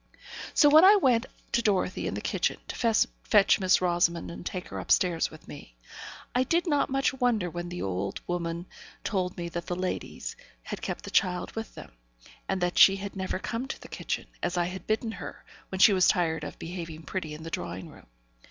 So 0.55 0.67
when 0.67 0.83
I 0.83 0.95
went 0.95 1.27
to 1.51 1.61
Dorothy 1.61 2.07
in 2.07 2.15
the 2.15 2.21
kitchen, 2.21 2.57
to 2.69 2.75
fetch 3.23 3.59
Miss 3.59 3.81
Rosamond 3.83 4.31
and 4.31 4.43
take 4.43 4.69
her 4.69 4.79
upstairs 4.79 5.29
with 5.29 5.47
me, 5.47 5.75
I 6.33 6.43
did 6.43 6.65
not 6.65 6.89
much 6.89 7.13
wonder 7.13 7.51
when 7.51 7.69
the 7.69 7.83
old 7.83 8.19
woman 8.25 8.65
told 9.03 9.37
me 9.37 9.47
that 9.49 9.67
the 9.67 9.75
ladies 9.75 10.35
had 10.63 10.81
kept 10.81 11.03
the 11.03 11.11
child 11.11 11.51
with 11.51 11.75
them, 11.75 11.91
and 12.49 12.59
that 12.61 12.79
she 12.79 12.95
had 12.95 13.15
never 13.15 13.37
come 13.37 13.67
to 13.67 13.79
the 13.79 13.87
kitchen, 13.87 14.25
as 14.41 14.57
I 14.57 14.65
had 14.65 14.87
bidden 14.87 15.11
her, 15.11 15.45
when 15.69 15.77
she 15.77 15.93
was 15.93 16.07
tired 16.07 16.43
of 16.43 16.57
behaving 16.57 17.03
pretty 17.03 17.35
in 17.35 17.43
the 17.43 17.51
drawing 17.51 17.87
room. 17.87 18.07